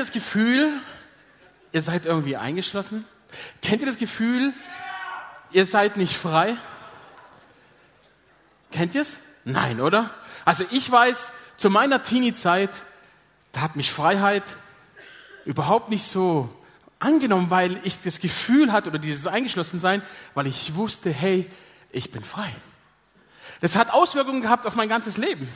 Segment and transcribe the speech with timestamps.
[0.00, 0.68] Das Gefühl,
[1.72, 3.04] ihr seid irgendwie eingeschlossen?
[3.62, 4.52] Kennt ihr das Gefühl,
[5.52, 6.56] ihr seid nicht frei?
[8.72, 9.18] Kennt ihr es?
[9.44, 10.10] Nein, oder?
[10.44, 12.70] Also ich weiß, zu meiner Teenie-Zeit,
[13.52, 14.44] da hat mich Freiheit
[15.44, 16.48] überhaupt nicht so
[16.98, 20.02] angenommen, weil ich das Gefühl hatte, oder dieses Eingeschlossensein,
[20.34, 21.50] weil ich wusste, hey,
[21.90, 22.50] ich bin frei.
[23.60, 25.48] Das hat Auswirkungen gehabt auf mein ganzes Leben.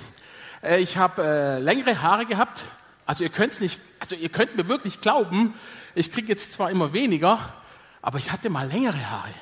[0.63, 2.65] Äh, Ich habe äh, längere Haare gehabt.
[3.07, 5.55] Also ihr könnt nicht, also ihr könnt mir wirklich glauben,
[5.95, 7.39] ich kriege jetzt zwar immer weniger,
[8.03, 9.35] aber ich hatte mal längere Haare.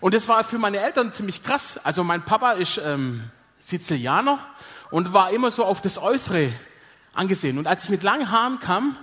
[0.00, 1.80] Und das war für meine Eltern ziemlich krass.
[1.84, 3.22] Also mein Papa ist ähm,
[3.60, 4.38] Sizilianer
[4.90, 6.52] und war immer so auf das Äußere
[7.14, 7.58] angesehen.
[7.58, 8.96] Und als ich mit langen Haaren kam,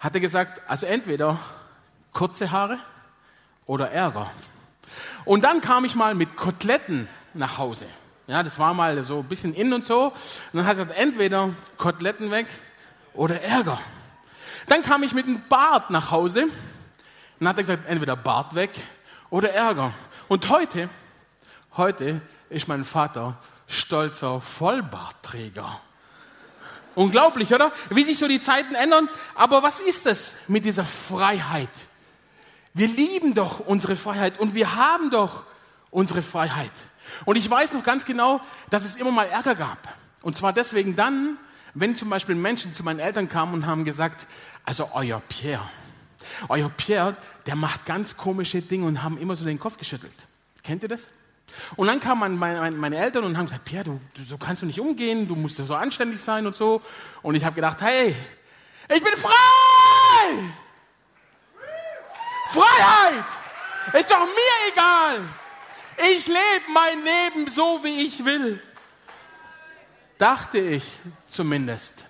[0.00, 1.38] hat er gesagt, also entweder
[2.12, 2.78] kurze Haare
[3.66, 4.30] oder Ärger.
[5.24, 7.86] Und dann kam ich mal mit Koteletten nach Hause.
[8.26, 10.06] Ja, das war mal so ein bisschen in und so.
[10.06, 10.14] Und
[10.52, 12.46] dann hat er gesagt, entweder Koteletten weg
[13.14, 13.80] oder Ärger.
[14.66, 16.46] Dann kam ich mit einem Bart nach Hause.
[17.40, 18.70] Und hat er gesagt, entweder Bart weg
[19.30, 19.92] oder Ärger.
[20.28, 20.88] Und heute,
[21.76, 25.80] heute ist mein Vater stolzer Vollbartträger.
[26.94, 27.72] Unglaublich, oder?
[27.90, 29.08] Wie sich so die Zeiten ändern.
[29.34, 31.68] Aber was ist es mit dieser Freiheit?
[32.72, 35.42] Wir lieben doch unsere Freiheit und wir haben doch
[35.90, 36.72] unsere Freiheit.
[37.24, 38.40] Und ich weiß noch ganz genau,
[38.70, 39.78] dass es immer mal Ärger gab.
[40.22, 41.36] Und zwar deswegen dann,
[41.74, 44.26] wenn zum Beispiel Menschen zu meinen Eltern kamen und haben gesagt,
[44.64, 45.68] also euer Pierre,
[46.48, 47.16] euer Pierre,
[47.46, 50.14] der macht ganz komische Dinge und haben immer so den Kopf geschüttelt.
[50.62, 51.08] Kennt ihr das?
[51.76, 54.80] Und dann kamen meine, Eltern und haben gesagt, Pierre, du, du, so kannst du nicht
[54.80, 56.80] umgehen, du musst so anständig sein und so.
[57.22, 58.14] Und ich habe gedacht, hey,
[58.88, 59.32] ich bin frei!
[62.50, 63.24] Freiheit!
[63.92, 65.20] Ist doch mir egal!
[65.96, 68.60] Ich lebe mein Leben so, wie ich will.
[70.24, 70.84] Dachte ich
[71.26, 72.06] zumindest.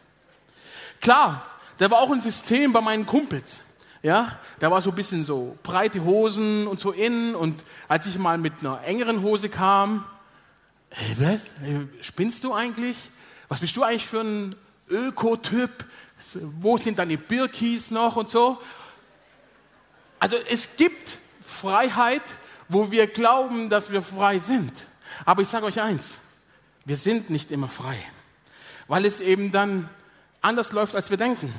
[1.00, 1.44] Klar,
[1.78, 3.58] da war auch ein System bei meinen Kumpels.
[4.04, 7.34] Ja, da war so ein bisschen so breite Hosen und so innen.
[7.34, 10.04] Und als ich mal mit einer engeren Hose kam,
[10.90, 11.40] hey, was?
[12.06, 12.96] Spinnst du eigentlich?
[13.48, 14.54] Was bist du eigentlich für ein
[14.88, 15.84] Ökotyp?
[16.60, 18.60] Wo sind deine Birkis noch und so?
[20.20, 22.22] Also es gibt Freiheit,
[22.68, 24.70] wo wir glauben, dass wir frei sind.
[25.24, 26.18] Aber ich sage euch eins,
[26.84, 27.96] wir sind nicht immer frei,
[28.88, 29.88] weil es eben dann
[30.40, 31.52] anders läuft, als wir denken.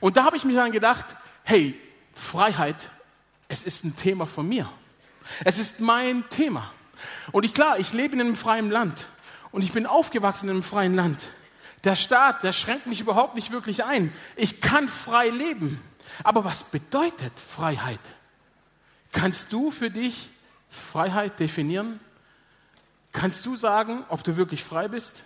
[0.00, 1.06] Und da habe ich mir dann gedacht,
[1.44, 1.78] hey,
[2.14, 2.90] Freiheit,
[3.48, 4.68] es ist ein Thema von mir.
[5.44, 6.72] Es ist mein Thema.
[7.32, 9.06] Und ich, klar, ich lebe in einem freien Land
[9.52, 11.28] und ich bin aufgewachsen in einem freien Land.
[11.84, 14.12] Der Staat, der schränkt mich überhaupt nicht wirklich ein.
[14.34, 15.80] Ich kann frei leben.
[16.24, 18.00] Aber was bedeutet Freiheit?
[19.12, 20.30] Kannst du für dich
[20.70, 22.00] Freiheit definieren?
[23.16, 25.22] Kannst du sagen, ob du wirklich frei bist?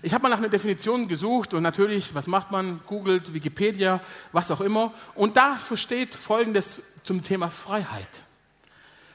[0.00, 2.80] Ich habe mal nach einer Definition gesucht und natürlich, was macht man?
[2.86, 4.00] Googelt, Wikipedia,
[4.30, 4.94] was auch immer.
[5.16, 8.08] Und da steht Folgendes zum Thema Freiheit.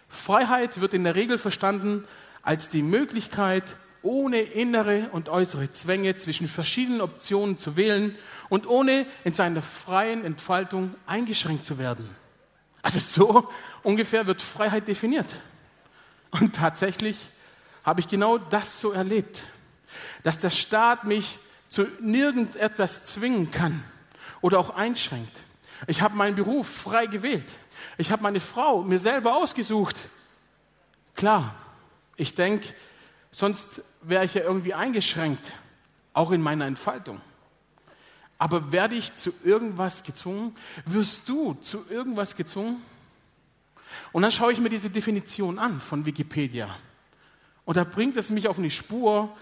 [0.10, 2.04] Freiheit wird in der Regel verstanden
[2.42, 3.64] als die Möglichkeit,
[4.02, 8.14] ohne innere und äußere Zwänge zwischen verschiedenen Optionen zu wählen
[8.50, 12.10] und ohne in seiner freien Entfaltung eingeschränkt zu werden.
[12.82, 13.50] Also so
[13.84, 15.34] ungefähr wird Freiheit definiert.
[16.34, 17.30] Und tatsächlich
[17.84, 19.44] habe ich genau das so erlebt,
[20.24, 21.38] dass der Staat mich
[21.70, 23.84] zu nirgendetwas zwingen kann
[24.42, 25.44] oder auch einschränkt.
[25.88, 27.48] Ich habe meinen Beruf frei gewählt.
[27.98, 29.96] Ich habe meine Frau mir selber ausgesucht.
[31.16, 31.54] Klar,
[32.16, 32.68] ich denke,
[33.32, 35.54] sonst wäre ich ja irgendwie eingeschränkt,
[36.14, 37.22] auch in meiner Entfaltung.
[38.40, 40.56] Aber werde ich zu irgendwas gezwungen?
[40.86, 42.82] Wirst du zu irgendwas gezwungen?
[44.12, 46.74] Und dann schaue ich mir diese Definition an von Wikipedia.
[47.66, 49.36] Und da bringt es mich auf eine Spur,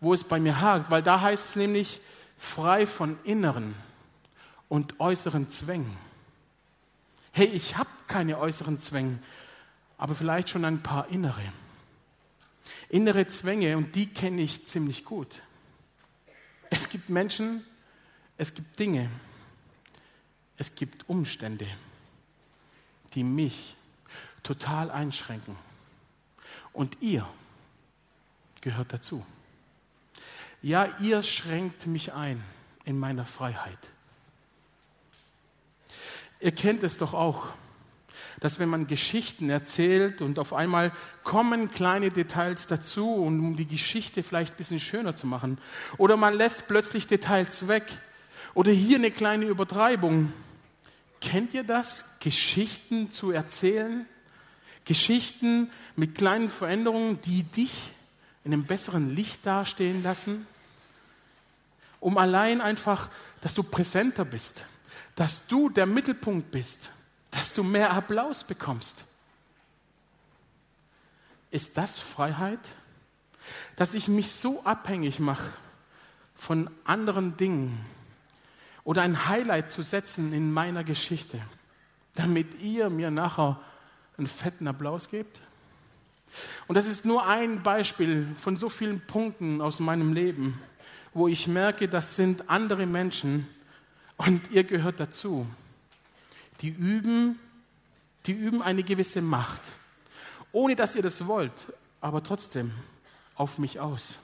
[0.00, 2.00] wo es bei mir hakt, weil da heißt es nämlich
[2.38, 3.74] frei von inneren
[4.68, 5.96] und äußeren Zwängen.
[7.32, 9.18] Hey, ich habe keine äußeren Zwänge,
[9.98, 11.42] aber vielleicht schon ein paar innere.
[12.88, 15.42] Innere Zwänge, und die kenne ich ziemlich gut.
[16.70, 17.64] Es gibt Menschen,
[18.36, 19.10] es gibt Dinge,
[20.56, 21.66] es gibt Umstände,
[23.14, 23.76] die mich
[24.44, 25.56] total einschränken.
[26.72, 27.28] Und ihr
[28.60, 29.26] gehört dazu.
[30.62, 32.42] Ja, ihr schränkt mich ein.
[32.84, 33.78] in meiner Freiheit.
[36.40, 37.48] Ihr kennt es doch auch,
[38.40, 40.92] dass wenn man Geschichten erzählt und auf einmal
[41.22, 45.58] kommen kleine Details dazu, um die Geschichte vielleicht ein bisschen schöner zu machen,
[45.96, 47.84] oder man lässt plötzlich Details weg,
[48.52, 50.32] oder hier eine kleine Übertreibung.
[51.20, 52.04] Kennt ihr das?
[52.20, 54.06] Geschichten zu erzählen?
[54.84, 57.72] Geschichten mit kleinen Veränderungen, die dich
[58.44, 60.46] in einem besseren Licht dastehen lassen?
[62.00, 63.08] Um allein einfach,
[63.40, 64.64] dass du präsenter bist,
[65.16, 66.90] dass du der Mittelpunkt bist,
[67.30, 69.04] dass du mehr Applaus bekommst.
[71.50, 72.60] Ist das Freiheit?
[73.76, 75.50] Dass ich mich so abhängig mache
[76.36, 77.84] von anderen Dingen
[78.82, 81.40] oder ein Highlight zu setzen in meiner Geschichte,
[82.14, 83.60] damit ihr mir nachher
[84.18, 85.40] einen fetten Applaus gebt?
[86.66, 90.60] Und das ist nur ein Beispiel von so vielen Punkten aus meinem Leben,
[91.12, 93.48] wo ich merke, das sind andere Menschen
[94.16, 95.46] und ihr gehört dazu.
[96.60, 97.38] Die üben,
[98.26, 99.60] die üben eine gewisse Macht,
[100.52, 101.52] ohne dass ihr das wollt,
[102.00, 102.72] aber trotzdem
[103.36, 104.18] auf mich aus.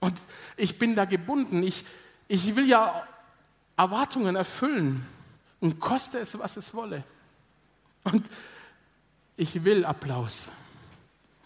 [0.00, 0.16] Und
[0.56, 1.62] ich bin da gebunden.
[1.62, 1.84] Ich,
[2.28, 3.06] ich will ja
[3.76, 5.06] Erwartungen erfüllen
[5.60, 7.04] und koste es, was es wolle.
[8.04, 8.26] Und
[9.36, 10.48] ich will Applaus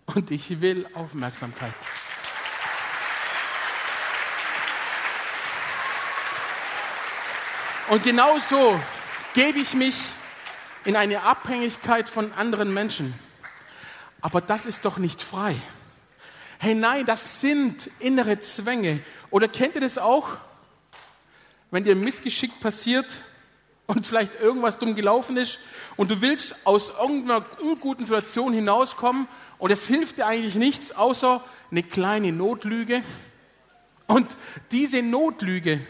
[0.07, 1.75] und ich will Aufmerksamkeit.
[7.89, 8.81] Und genauso
[9.35, 9.97] gebe ich mich
[10.85, 13.15] in eine Abhängigkeit von anderen Menschen.
[14.21, 15.55] Aber das ist doch nicht frei.
[16.59, 19.01] Hey, nein, das sind innere Zwänge.
[19.31, 20.29] Oder kennt ihr das auch?
[21.71, 23.07] Wenn dir Missgeschick passiert
[23.87, 25.59] und vielleicht irgendwas dumm gelaufen ist
[25.97, 29.29] und du willst aus irgendeiner unguten Situation hinauskommen
[29.59, 33.03] und es hilft dir eigentlich nichts außer eine kleine Notlüge.
[34.07, 34.29] Und
[34.71, 35.81] diese Notlüge,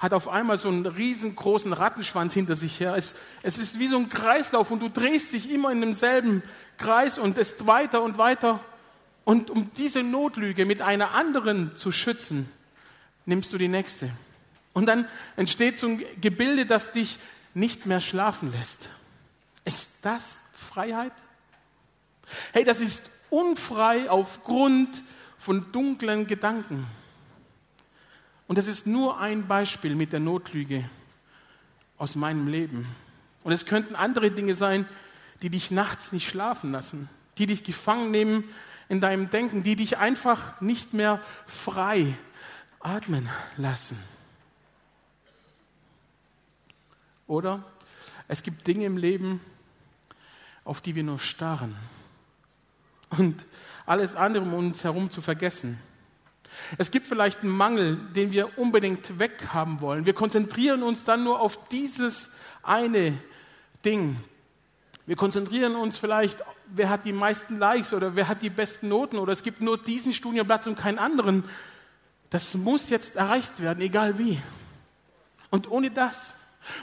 [0.00, 2.94] hat auf einmal so einen riesengroßen Rattenschwanz hinter sich her.
[2.96, 6.42] Es, es ist wie so ein Kreislauf und du drehst dich immer in demselben
[6.78, 8.60] Kreis und es weiter und weiter.
[9.24, 12.50] Und um diese Notlüge mit einer anderen zu schützen,
[13.26, 14.10] nimmst du die nächste.
[14.72, 15.06] Und dann
[15.36, 17.18] entsteht so ein Gebilde, das dich
[17.54, 18.88] nicht mehr schlafen lässt.
[19.64, 21.12] Ist das Freiheit?
[22.52, 25.02] Hey, das ist unfrei aufgrund
[25.38, 26.86] von dunklen Gedanken.
[28.46, 30.88] Und das ist nur ein Beispiel mit der Notlüge
[31.98, 32.86] aus meinem Leben.
[33.42, 34.86] Und es könnten andere Dinge sein,
[35.42, 37.08] die dich nachts nicht schlafen lassen,
[37.38, 38.44] die dich gefangen nehmen
[38.88, 42.14] in deinem Denken, die dich einfach nicht mehr frei
[42.80, 43.98] atmen lassen.
[47.30, 47.62] Oder
[48.26, 49.40] es gibt Dinge im Leben,
[50.64, 51.76] auf die wir nur starren
[53.10, 53.46] und
[53.86, 55.78] alles andere um uns herum zu vergessen.
[56.76, 60.06] Es gibt vielleicht einen Mangel, den wir unbedingt weghaben wollen.
[60.06, 62.30] Wir konzentrieren uns dann nur auf dieses
[62.64, 63.16] eine
[63.84, 64.16] Ding.
[65.06, 69.18] Wir konzentrieren uns vielleicht, wer hat die meisten Likes oder wer hat die besten Noten
[69.18, 71.44] oder es gibt nur diesen Studienplatz und keinen anderen.
[72.28, 74.40] Das muss jetzt erreicht werden, egal wie.
[75.50, 76.34] Und ohne das,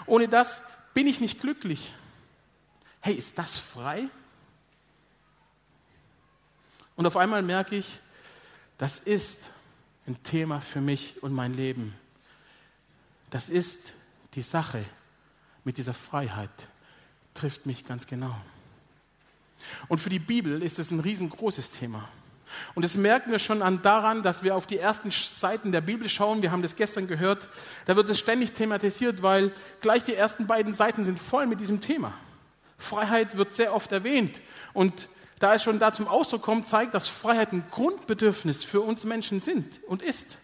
[0.06, 0.62] ohne das
[0.94, 1.94] bin ich nicht glücklich.
[3.02, 4.10] Hey, ist das frei?
[6.96, 8.00] Und auf einmal merke ich,
[8.78, 9.50] das ist
[10.08, 11.94] ein Thema für mich und mein Leben.
[13.30, 13.94] Das ist
[14.34, 14.84] die Sache
[15.64, 16.50] mit dieser Freiheit,
[17.34, 18.36] trifft mich ganz genau.
[19.88, 22.08] Und für die Bibel ist es ein riesengroßes Thema.
[22.76, 26.10] Und das merken wir schon an daran, dass wir auf die ersten Seiten der Bibel
[26.10, 26.42] schauen.
[26.42, 27.48] Wir haben das gestern gehört.
[27.86, 29.52] Da wird es ständig thematisiert, weil
[29.82, 32.14] gleich die ersten beiden Seiten sind voll mit diesem Thema.
[32.78, 34.40] Freiheit wird sehr oft erwähnt.
[34.74, 35.08] Und
[35.40, 39.42] da es schon da zum Ausdruck kommt, zeigt, dass Freiheit ein Grundbedürfnis für uns Menschen
[39.42, 40.38] sind und ist.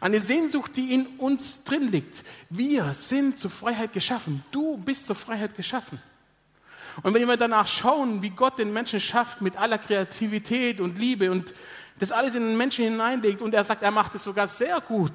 [0.00, 2.22] Eine Sehnsucht, die in uns drin liegt.
[2.50, 4.44] Wir sind zur Freiheit geschaffen.
[4.50, 6.00] Du bist zur Freiheit geschaffen.
[7.02, 11.30] Und wenn wir danach schauen, wie Gott den Menschen schafft mit aller Kreativität und Liebe
[11.30, 11.52] und
[11.98, 15.12] das alles in den Menschen hineinlegt und er sagt, er macht es sogar sehr gut.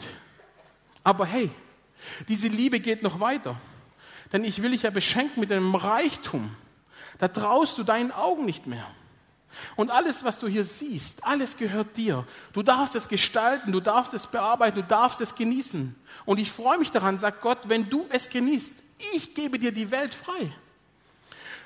[1.03, 1.49] Aber hey,
[2.27, 3.55] diese Liebe geht noch weiter.
[4.31, 6.55] Denn ich will dich ja beschenken mit einem Reichtum,
[7.19, 8.87] da traust du deinen Augen nicht mehr.
[9.75, 12.25] Und alles, was du hier siehst, alles gehört dir.
[12.53, 15.95] Du darfst es gestalten, du darfst es bearbeiten, du darfst es genießen.
[16.25, 18.71] Und ich freue mich daran, sagt Gott, wenn du es genießt,
[19.13, 20.53] ich gebe dir die Welt frei.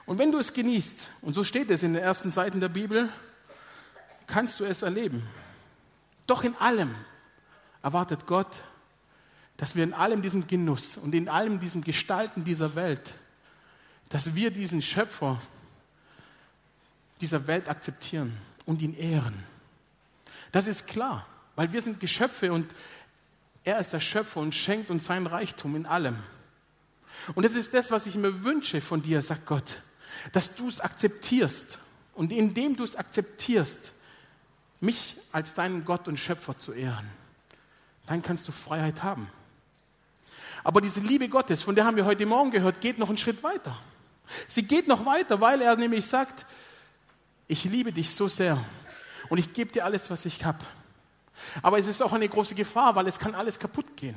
[0.05, 3.09] Und wenn du es genießt, und so steht es in den ersten Seiten der Bibel,
[4.27, 5.27] kannst du es erleben.
[6.27, 6.93] Doch in allem
[7.81, 8.55] erwartet Gott,
[9.57, 13.15] dass wir in allem diesem Genuss und in allem diesem Gestalten dieser Welt
[14.09, 15.41] dass wir diesen Schöpfer
[17.21, 19.43] dieser Welt akzeptieren und ihn ehren.
[20.51, 22.73] Das ist klar, weil wir sind Geschöpfe und
[23.63, 26.17] Er ist der Schöpfer und schenkt uns sein Reichtum in allem.
[27.33, 29.81] Und das ist das, was ich mir wünsche von dir, sagt Gott,
[30.31, 31.79] dass du es akzeptierst.
[32.13, 33.91] Und indem du es akzeptierst,
[34.81, 37.09] mich als deinen Gott und Schöpfer zu ehren,
[38.05, 39.29] dann kannst du Freiheit haben.
[40.63, 43.43] Aber diese Liebe Gottes, von der haben wir heute Morgen gehört, geht noch einen Schritt
[43.43, 43.77] weiter.
[44.47, 46.45] Sie geht noch weiter, weil er nämlich sagt,
[47.47, 48.63] ich liebe dich so sehr
[49.29, 50.65] und ich gebe dir alles, was ich habe.
[51.61, 54.15] Aber es ist auch eine große Gefahr, weil es kann alles kaputt gehen.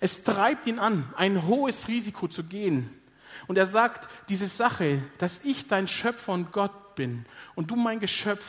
[0.00, 2.97] Es treibt ihn an, ein hohes Risiko zu gehen.
[3.46, 8.00] Und er sagt, diese Sache, dass ich dein Schöpfer und Gott bin und du mein
[8.00, 8.44] Geschöpf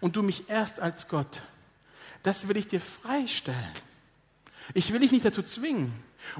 [0.00, 1.42] und du mich erst als Gott,
[2.22, 3.58] das will ich dir freistellen.
[4.74, 5.92] Ich will dich nicht dazu zwingen.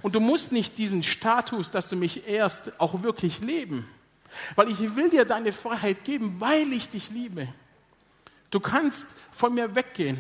[0.03, 3.89] Und du musst nicht diesen Status, dass du mich ehrst, auch wirklich leben.
[4.55, 7.49] Weil ich will dir deine Freiheit geben, weil ich dich liebe.
[8.51, 10.19] Du kannst von mir weggehen.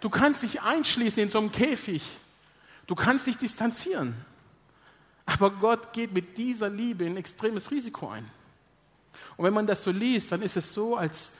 [0.00, 2.02] Du kannst dich einschließen in so einem Käfig.
[2.86, 4.14] Du kannst dich distanzieren.
[5.26, 8.28] Aber Gott geht mit dieser Liebe ein extremes Risiko ein.
[9.36, 11.32] Und wenn man das so liest, dann ist es so, als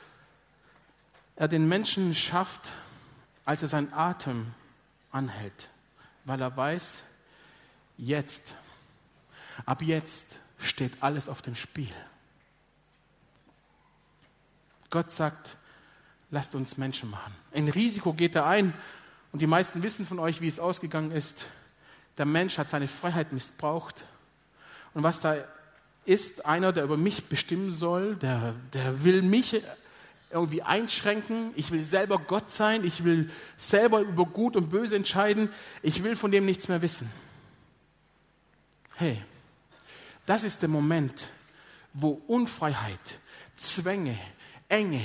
[1.36, 2.68] er den Menschen schafft,
[3.44, 4.48] als er seinen Atem
[5.10, 5.70] anhält,
[6.24, 7.00] weil er weiß,
[7.98, 8.54] jetzt,
[9.66, 11.92] ab jetzt steht alles auf dem Spiel.
[14.90, 15.56] Gott sagt,
[16.30, 17.34] lasst uns Menschen machen.
[17.52, 18.74] Ein Risiko geht er ein
[19.32, 21.46] und die meisten wissen von euch, wie es ausgegangen ist.
[22.20, 24.04] Der Mensch hat seine Freiheit missbraucht
[24.92, 25.36] und was da
[26.04, 29.62] ist, einer, der über mich bestimmen soll, der, der will mich
[30.30, 31.54] irgendwie einschränken.
[31.56, 32.84] Ich will selber Gott sein.
[32.84, 35.48] Ich will selber über Gut und Böse entscheiden.
[35.80, 37.10] Ich will von dem nichts mehr wissen.
[38.96, 39.22] Hey,
[40.26, 41.30] das ist der Moment,
[41.94, 43.00] wo Unfreiheit,
[43.56, 44.18] Zwänge,
[44.68, 45.00] Enge,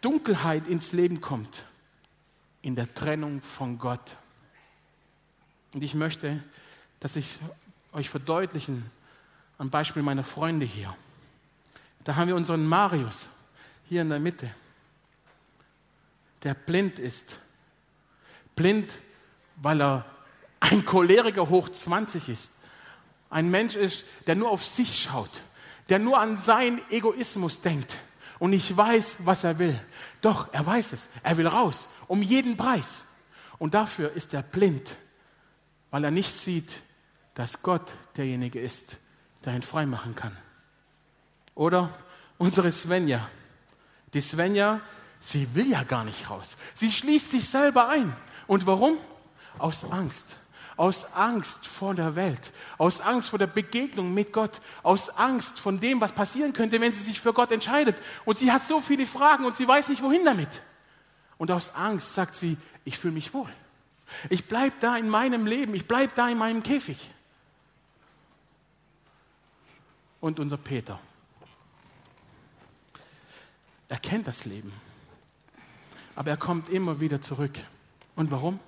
[0.00, 1.64] Dunkelheit ins Leben kommt,
[2.60, 4.16] in der Trennung von Gott.
[5.76, 6.42] Und ich möchte,
[7.00, 7.38] dass ich
[7.92, 8.90] euch verdeutlichen,
[9.58, 10.96] am Beispiel meiner Freunde hier.
[12.02, 13.26] Da haben wir unseren Marius
[13.86, 14.50] hier in der Mitte,
[16.44, 17.36] der blind ist.
[18.54, 18.96] Blind,
[19.56, 20.06] weil er
[20.60, 22.52] ein Choleriker hoch 20 ist.
[23.28, 25.42] Ein Mensch ist, der nur auf sich schaut,
[25.90, 27.96] der nur an seinen Egoismus denkt
[28.38, 29.78] und nicht weiß, was er will.
[30.22, 31.10] Doch, er weiß es.
[31.22, 33.02] Er will raus, um jeden Preis.
[33.58, 34.96] Und dafür ist er blind,
[35.96, 36.82] weil er nicht sieht,
[37.32, 38.98] dass Gott derjenige ist,
[39.46, 40.36] der ihn frei machen kann.
[41.54, 41.88] Oder
[42.36, 43.26] unsere Svenja.
[44.12, 44.82] Die Svenja,
[45.20, 46.58] sie will ja gar nicht raus.
[46.74, 48.14] Sie schließt sich selber ein.
[48.46, 48.98] Und warum?
[49.56, 50.36] Aus Angst
[50.76, 55.80] aus Angst vor der Welt, aus Angst vor der Begegnung mit Gott, aus Angst von
[55.80, 57.96] dem, was passieren könnte, wenn sie sich für Gott entscheidet.
[58.26, 60.60] Und sie hat so viele Fragen und sie weiß nicht, wohin damit.
[61.38, 63.48] Und aus Angst sagt sie, ich fühle mich wohl.
[64.30, 66.98] Ich bleibe da in meinem Leben, ich bleibe da in meinem Käfig.
[70.20, 70.98] Und unser Peter,
[73.88, 74.72] er kennt das Leben,
[76.14, 77.56] aber er kommt immer wieder zurück.
[78.14, 78.58] Und warum?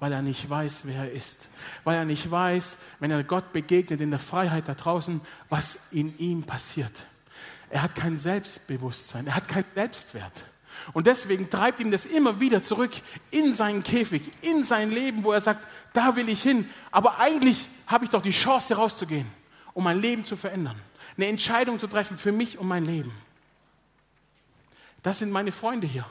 [0.00, 1.48] weil er nicht weiß, wer er ist.
[1.84, 6.16] Weil er nicht weiß, wenn er Gott begegnet in der Freiheit da draußen, was in
[6.18, 7.06] ihm passiert.
[7.70, 10.44] Er hat kein Selbstbewusstsein, er hat keinen Selbstwert.
[10.92, 12.92] Und deswegen treibt ihm das immer wieder zurück
[13.30, 16.68] in seinen Käfig, in sein Leben, wo er sagt, da will ich hin.
[16.90, 19.26] Aber eigentlich habe ich doch die Chance, rauszugehen,
[19.74, 20.76] um mein Leben zu verändern.
[21.16, 23.12] Eine Entscheidung zu treffen für mich und mein Leben.
[25.02, 26.06] Das sind meine Freunde hier.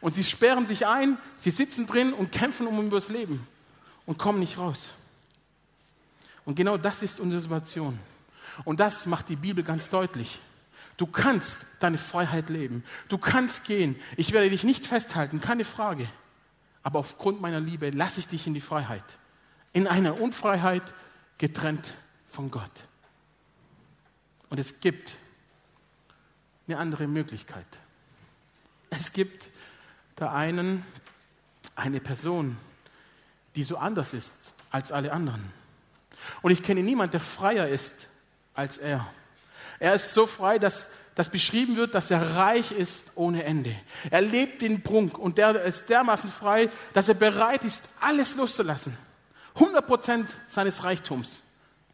[0.00, 3.46] Und sie sperren sich ein, sie sitzen drin und kämpfen um übers Leben
[4.06, 4.92] und kommen nicht raus.
[6.44, 7.98] Und genau das ist unsere Situation.
[8.64, 10.40] Und das macht die Bibel ganz deutlich.
[10.96, 12.84] Du kannst deine Freiheit leben.
[13.08, 13.96] Du kannst gehen.
[14.16, 16.08] Ich werde dich nicht festhalten, keine Frage.
[16.82, 19.04] Aber aufgrund meiner Liebe lasse ich dich in die Freiheit.
[19.72, 20.82] In einer Unfreiheit
[21.38, 21.84] getrennt
[22.30, 22.70] von Gott.
[24.50, 25.16] Und es gibt
[26.68, 27.66] eine andere Möglichkeit.
[28.90, 29.50] Es gibt
[30.18, 30.84] der einen
[31.74, 32.56] eine Person,
[33.56, 35.52] die so anders ist als alle anderen.
[36.42, 38.08] Und ich kenne niemanden, der freier ist
[38.54, 39.06] als er.
[39.84, 43.76] Er ist so frei, dass das beschrieben wird, dass er reich ist ohne Ende.
[44.10, 48.96] Er lebt in Prunk und der ist dermaßen frei, dass er bereit ist, alles loszulassen.
[49.56, 51.42] 100 Prozent seines Reichtums,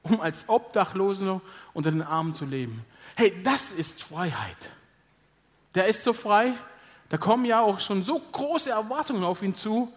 [0.04, 1.40] um als Obdachloser
[1.74, 2.84] unter den Armen zu leben.
[3.16, 4.70] Hey, das ist Freiheit.
[5.74, 6.52] Der ist so frei,
[7.08, 9.92] da kommen ja auch schon so große Erwartungen auf ihn zu,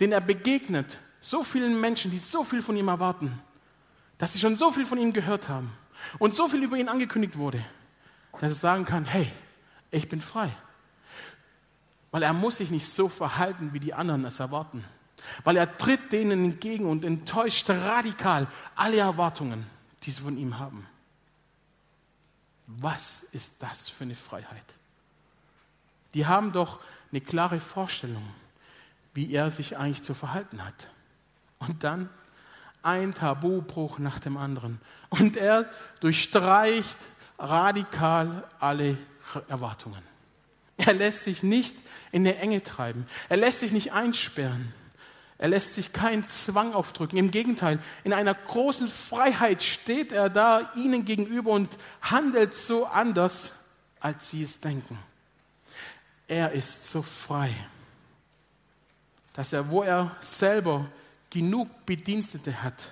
[0.00, 0.98] denen er begegnet.
[1.20, 3.40] So vielen Menschen, die so viel von ihm erwarten,
[4.18, 5.72] dass sie schon so viel von ihm gehört haben
[6.18, 7.64] und so viel über ihn angekündigt wurde,
[8.40, 9.30] dass er sagen kann, hey,
[9.90, 10.50] ich bin frei.
[12.10, 14.84] weil er muss sich nicht so verhalten, wie die anderen es erwarten.
[15.44, 19.66] Weil er tritt denen entgegen und enttäuscht radikal alle Erwartungen,
[20.04, 20.86] die sie von ihm haben.
[22.66, 24.64] Was ist das für eine Freiheit?
[26.14, 28.26] Die haben doch eine klare Vorstellung,
[29.14, 30.88] wie er sich eigentlich zu verhalten hat.
[31.58, 32.08] Und dann
[32.82, 34.80] ein Tabubruch nach dem anderen.
[35.08, 35.66] Und er
[36.00, 36.98] durchstreicht
[37.38, 38.96] radikal alle
[39.48, 40.02] Erwartungen.
[40.76, 41.76] Er lässt sich nicht
[42.12, 43.06] in der Enge treiben.
[43.28, 44.72] Er lässt sich nicht einsperren.
[45.38, 47.16] Er lässt sich keinen Zwang aufdrücken.
[47.16, 51.70] Im Gegenteil, in einer großen Freiheit steht er da ihnen gegenüber und
[52.02, 53.52] handelt so anders,
[54.00, 54.98] als sie es denken.
[56.26, 57.54] Er ist so frei,
[59.32, 60.86] dass er, wo er selber
[61.30, 62.90] genug Bedienstete hat,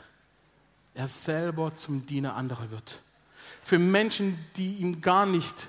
[0.95, 3.03] er selber zum Diener anderer wird.
[3.63, 5.69] Für Menschen, die ihn gar nicht,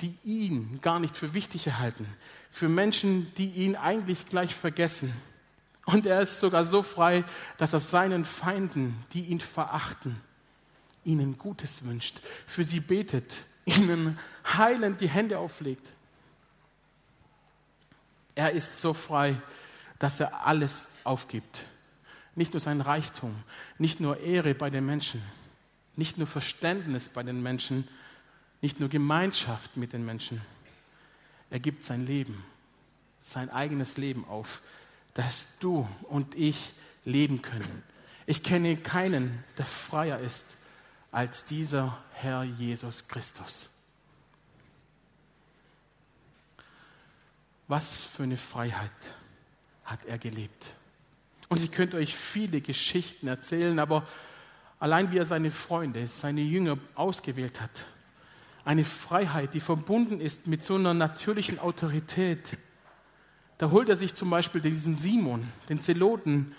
[0.00, 2.06] die ihn gar nicht für wichtig erhalten.
[2.50, 5.12] Für Menschen, die ihn eigentlich gleich vergessen.
[5.84, 7.24] Und er ist sogar so frei,
[7.56, 10.20] dass er seinen Feinden, die ihn verachten,
[11.04, 13.34] ihnen Gutes wünscht, für sie betet,
[13.64, 15.92] ihnen heilend die Hände auflegt.
[18.34, 19.36] Er ist so frei,
[19.98, 21.62] dass er alles aufgibt.
[22.34, 23.34] Nicht nur sein Reichtum,
[23.78, 25.22] nicht nur Ehre bei den Menschen,
[25.96, 27.86] nicht nur Verständnis bei den Menschen,
[28.62, 30.40] nicht nur Gemeinschaft mit den Menschen.
[31.50, 32.42] Er gibt sein Leben,
[33.20, 34.62] sein eigenes Leben auf,
[35.14, 36.72] dass du und ich
[37.04, 37.82] leben können.
[38.24, 40.56] Ich kenne keinen, der freier ist
[41.10, 43.68] als dieser Herr Jesus Christus.
[47.68, 48.90] Was für eine Freiheit
[49.84, 50.74] hat er gelebt.
[51.52, 54.08] Und ich könnte euch viele Geschichten erzählen, aber
[54.78, 57.84] allein wie er seine Freunde, seine Jünger ausgewählt hat,
[58.64, 62.56] eine Freiheit, die verbunden ist mit so einer natürlichen Autorität.
[63.58, 66.54] Da holt er sich zum Beispiel diesen Simon, den Zeloten,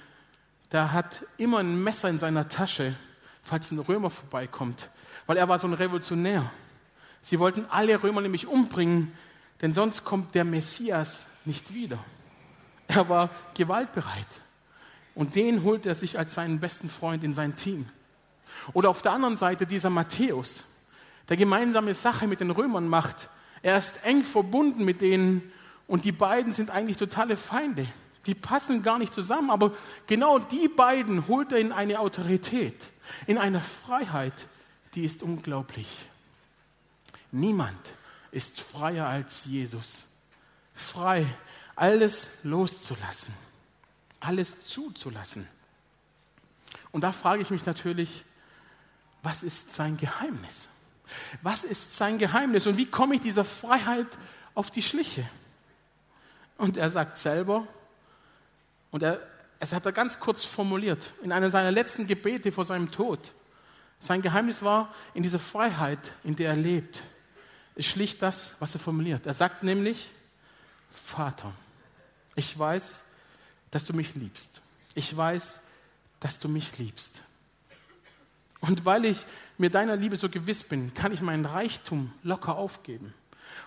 [0.71, 2.93] der hat immer ein Messer in seiner Tasche,
[3.41, 4.91] falls ein Römer vorbeikommt,
[5.25, 6.51] weil er war so ein Revolutionär.
[7.19, 9.11] Sie wollten alle Römer nämlich umbringen,
[9.59, 11.97] denn sonst kommt der Messias nicht wieder.
[12.87, 14.42] Er war gewaltbereit.
[15.15, 17.87] Und den holt er sich als seinen besten Freund in sein Team.
[18.73, 20.63] Oder auf der anderen Seite dieser Matthäus,
[21.29, 23.29] der gemeinsame Sache mit den Römern macht.
[23.61, 25.51] Er ist eng verbunden mit denen
[25.87, 27.87] und die beiden sind eigentlich totale Feinde.
[28.25, 29.73] Die passen gar nicht zusammen, aber
[30.07, 32.87] genau die beiden holt er in eine Autorität,
[33.27, 34.47] in eine Freiheit,
[34.95, 35.87] die ist unglaublich.
[37.31, 37.93] Niemand
[38.31, 40.07] ist freier als Jesus.
[40.73, 41.25] Frei,
[41.75, 43.33] alles loszulassen
[44.23, 45.47] alles zuzulassen.
[46.91, 48.23] Und da frage ich mich natürlich,
[49.21, 50.67] was ist sein Geheimnis?
[51.41, 54.07] Was ist sein Geheimnis und wie komme ich dieser Freiheit
[54.55, 55.27] auf die Schliche?
[56.57, 57.67] Und er sagt selber,
[58.91, 59.19] und er,
[59.59, 63.31] es hat er ganz kurz formuliert, in einer seiner letzten Gebete vor seinem Tod.
[63.99, 67.01] Sein Geheimnis war in dieser Freiheit, in der er lebt,
[67.75, 69.25] ist schlicht das, was er formuliert.
[69.25, 70.11] Er sagt nämlich,
[70.91, 71.51] Vater,
[72.35, 73.01] ich weiß,
[73.73, 74.61] dass du mich liebst.
[74.93, 75.59] Ich weiß,
[76.19, 77.23] dass du mich liebst.
[78.59, 79.25] Und weil ich
[79.57, 83.15] mir deiner Liebe so gewiss bin, kann ich meinen Reichtum locker aufgeben.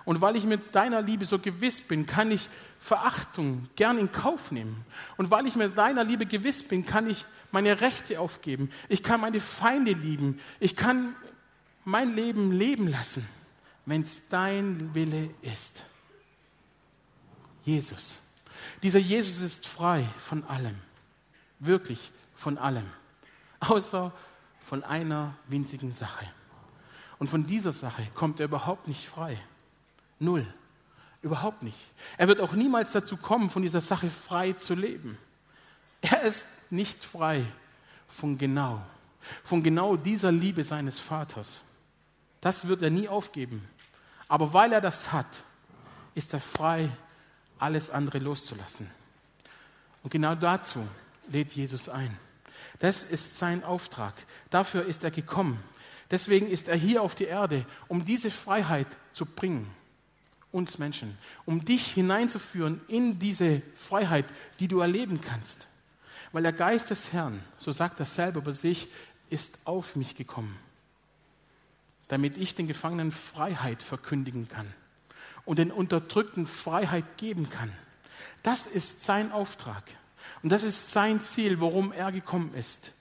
[0.04, 2.48] Und weil ich mit deiner Liebe so gewiss bin, kann ich
[2.80, 4.84] Verachtung gern in Kauf nehmen.
[5.16, 8.70] Und weil ich mit deiner Liebe gewiss bin, kann ich meine Rechte aufgeben.
[8.88, 10.38] Ich kann meine Feinde lieben.
[10.60, 11.16] Ich kann
[11.84, 13.26] mein Leben leben lassen,
[13.86, 15.82] wenn es dein Wille ist.
[17.64, 18.18] Jesus.
[18.82, 20.76] Dieser Jesus ist frei von allem,
[21.58, 22.88] wirklich von allem,
[23.60, 24.12] außer
[24.64, 26.26] von einer winzigen Sache.
[27.18, 29.40] Und von dieser Sache kommt er überhaupt nicht frei.
[30.18, 30.46] Null.
[31.22, 31.78] Überhaupt nicht.
[32.18, 35.18] Er wird auch niemals dazu kommen, von dieser Sache frei zu leben.
[36.02, 37.44] Er ist nicht frei
[38.08, 38.80] von genau,
[39.42, 41.60] von genau dieser Liebe seines Vaters.
[42.40, 43.66] Das wird er nie aufgeben.
[44.28, 45.42] Aber weil er das hat,
[46.14, 46.90] ist er frei
[47.58, 48.90] alles andere loszulassen.
[50.02, 50.86] Und genau dazu
[51.28, 52.16] lädt Jesus ein.
[52.78, 54.14] Das ist sein Auftrag.
[54.50, 55.62] Dafür ist er gekommen.
[56.10, 59.68] Deswegen ist er hier auf die Erde, um diese Freiheit zu bringen.
[60.52, 61.18] Uns Menschen.
[61.44, 64.26] Um dich hineinzuführen in diese Freiheit,
[64.60, 65.66] die du erleben kannst.
[66.32, 68.88] Weil der Geist des Herrn, so sagt er selber bei sich,
[69.28, 70.56] ist auf mich gekommen.
[72.08, 74.72] Damit ich den Gefangenen Freiheit verkündigen kann
[75.46, 77.72] und den Unterdrückten Freiheit geben kann.
[78.42, 79.84] Das ist sein Auftrag.
[80.42, 82.92] Und das ist sein Ziel, worum er gekommen ist.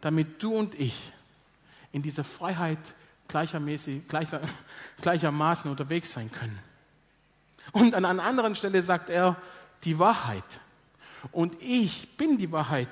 [0.00, 1.12] Damit du und ich
[1.92, 2.78] in dieser Freiheit
[3.28, 4.40] gleichermäßig, gleicher,
[5.02, 6.58] gleichermaßen unterwegs sein können.
[7.72, 9.36] Und an einer anderen Stelle sagt er,
[9.84, 10.44] die Wahrheit.
[11.30, 12.88] Und ich bin die Wahrheit,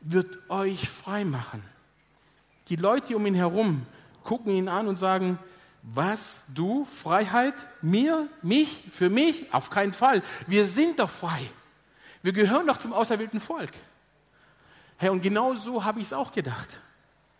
[0.00, 1.62] wird euch frei machen.
[2.68, 3.86] Die Leute um ihn herum
[4.24, 5.38] gucken ihn an und sagen,
[5.82, 9.52] was, du, Freiheit, mir, mich, für mich?
[9.52, 10.22] Auf keinen Fall.
[10.46, 11.50] Wir sind doch frei.
[12.22, 13.72] Wir gehören doch zum auserwählten Volk.
[14.96, 16.68] Hey, und genau so habe ich es auch gedacht.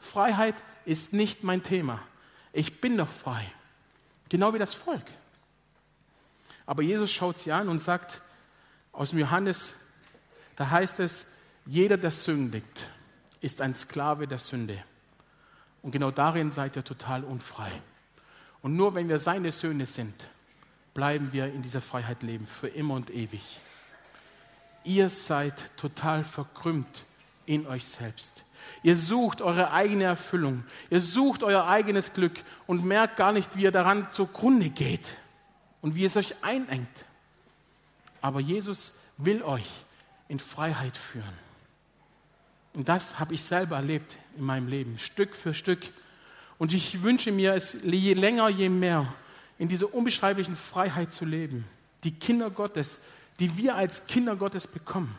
[0.01, 2.03] Freiheit ist nicht mein Thema.
[2.53, 3.49] Ich bin doch frei.
[4.29, 5.05] Genau wie das Volk.
[6.67, 8.21] Aber Jesus schaut sie an und sagt
[8.91, 9.75] aus dem Johannes,
[10.57, 11.27] da heißt es,
[11.65, 12.91] jeder, der sündigt,
[13.41, 14.83] ist ein Sklave der Sünde.
[15.83, 17.71] Und genau darin seid ihr total unfrei.
[18.63, 20.15] Und nur wenn wir seine Söhne sind,
[20.95, 23.43] bleiben wir in dieser Freiheit leben, für immer und ewig.
[24.85, 27.05] Ihr seid total verkrümmt
[27.47, 28.45] in euch selbst.
[28.83, 30.65] Ihr sucht eure eigene Erfüllung.
[30.91, 35.05] Ihr sucht euer eigenes Glück und merkt gar nicht, wie ihr daran zugrunde geht
[35.81, 37.05] und wie es euch einengt.
[38.21, 39.69] Aber Jesus will euch
[40.29, 41.43] in Freiheit führen.
[42.75, 45.81] Und das habe ich selber erlebt in meinem Leben, Stück für Stück.
[46.63, 49.13] Und ich wünsche mir es je länger, je mehr
[49.59, 51.65] in dieser unbeschreiblichen Freiheit zu leben.
[52.05, 53.01] Die Kinder Gottes,
[53.41, 55.13] die wir als Kinder Gottes bekommen.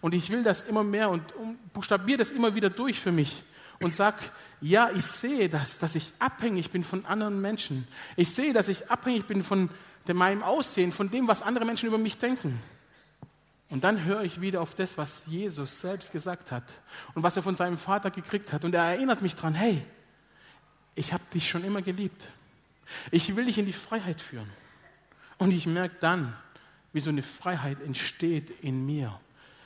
[0.00, 1.24] Und ich will das immer mehr und
[1.72, 3.42] buchstabiere das immer wieder durch für mich
[3.80, 4.14] und sag,
[4.60, 7.88] ja, ich sehe das, dass ich abhängig bin von anderen Menschen.
[8.14, 9.68] Ich sehe, dass ich abhängig bin von
[10.06, 12.60] meinem Aussehen, von dem, was andere Menschen über mich denken.
[13.68, 16.62] Und dann höre ich wieder auf das, was Jesus selbst gesagt hat
[17.16, 18.64] und was er von seinem Vater gekriegt hat.
[18.64, 19.82] Und er erinnert mich dran, hey,
[20.94, 22.22] ich habe dich schon immer geliebt.
[23.10, 24.50] Ich will dich in die Freiheit führen.
[25.38, 26.36] Und ich merke dann,
[26.92, 29.18] wie so eine Freiheit entsteht in mir,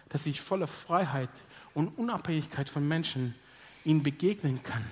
[0.09, 1.31] dass ich voller Freiheit
[1.75, 3.35] und Unabhängigkeit von Menschen
[3.85, 4.85] ihnen begegnen kann.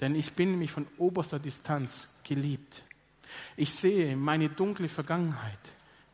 [0.00, 2.82] Denn ich bin nämlich von oberster Distanz geliebt.
[3.56, 5.58] Ich sehe meine dunkle Vergangenheit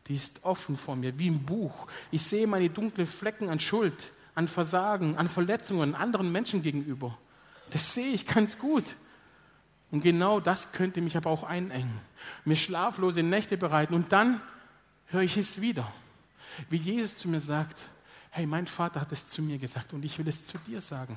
[0.09, 1.87] die ist offen vor mir, wie im Buch.
[2.11, 7.19] Ich sehe meine dunklen Flecken an Schuld, an Versagen, an Verletzungen anderen Menschen gegenüber.
[7.71, 8.85] Das sehe ich ganz gut.
[9.91, 12.01] Und genau das könnte mich aber auch einengen,
[12.45, 13.95] mir schlaflose Nächte bereiten.
[13.95, 14.41] Und dann
[15.07, 15.91] höre ich es wieder,
[16.71, 17.79] wie Jesus zu mir sagt,
[18.31, 21.17] hey, mein Vater hat es zu mir gesagt und ich will es zu dir sagen.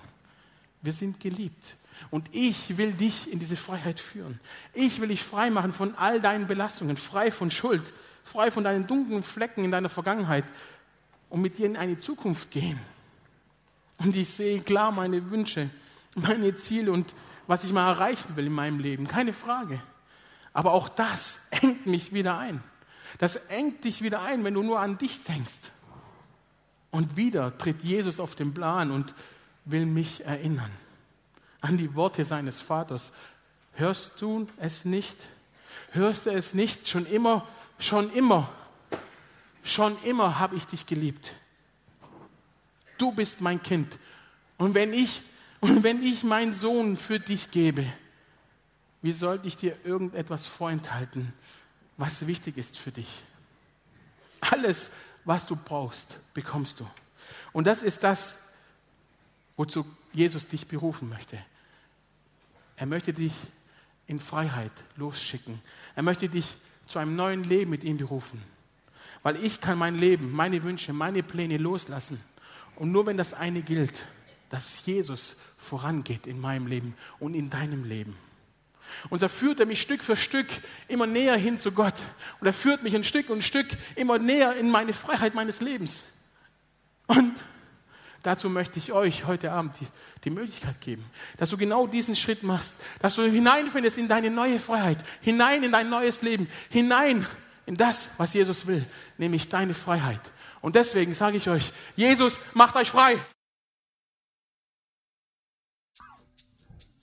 [0.81, 1.75] Wir sind geliebt.
[2.11, 4.39] Und ich will dich in diese Freiheit führen.
[4.73, 7.83] Ich will dich frei machen von all deinen Belastungen, frei von Schuld,
[8.23, 10.45] frei von deinen dunklen Flecken in deiner Vergangenheit
[11.29, 12.79] und mit dir in eine Zukunft gehen.
[13.97, 15.69] Und ich sehe klar meine Wünsche,
[16.15, 17.13] meine Ziele und
[17.47, 19.07] was ich mal erreichen will in meinem Leben.
[19.07, 19.81] Keine Frage.
[20.53, 22.63] Aber auch das engt mich wieder ein.
[23.17, 25.71] Das engt dich wieder ein, wenn du nur an dich denkst.
[26.91, 29.13] Und wieder tritt Jesus auf den Plan und
[29.65, 30.71] will mich erinnern
[31.61, 33.11] an die Worte seines Vaters.
[33.73, 35.17] Hörst du es nicht?
[35.91, 36.87] Hörst du es nicht?
[36.87, 37.45] Schon immer
[37.79, 38.49] schon immer,
[39.63, 41.31] schon immer habe ich dich geliebt.
[42.97, 43.97] Du bist mein Kind.
[44.57, 45.21] Und wenn ich,
[45.59, 47.85] und wenn ich meinen Sohn für dich gebe,
[49.01, 51.33] wie sollte ich dir irgendetwas vorenthalten,
[51.97, 53.07] was wichtig ist für dich?
[54.41, 54.91] Alles,
[55.25, 56.87] was du brauchst, bekommst du.
[57.51, 58.35] Und das ist das,
[59.57, 61.37] wozu Jesus dich berufen möchte.
[62.77, 63.33] Er möchte dich
[64.07, 65.61] in Freiheit losschicken.
[65.95, 68.41] Er möchte dich zu einem neuen Leben mit ihm berufen.
[69.21, 72.21] Weil ich kann mein Leben, meine Wünsche, meine Pläne loslassen.
[72.75, 74.05] Und nur wenn das eine gilt,
[74.49, 78.17] dass Jesus vorangeht in meinem Leben und in deinem Leben.
[79.09, 80.47] Und so führt er mich Stück für Stück
[80.87, 81.93] immer näher hin zu Gott.
[82.39, 86.03] Und er führt mich ein Stück und Stück immer näher in meine Freiheit meines Lebens.
[87.07, 87.35] Und
[88.23, 89.87] Dazu möchte ich euch heute Abend die,
[90.25, 91.05] die, Möglichkeit geben,
[91.37, 95.71] dass du genau diesen Schritt machst, dass du hineinfindest in deine neue Freiheit, hinein in
[95.71, 97.25] dein neues Leben, hinein
[97.65, 98.85] in das, was Jesus will,
[99.17, 100.19] nämlich deine Freiheit.
[100.59, 103.17] Und deswegen sage ich euch, Jesus macht euch frei.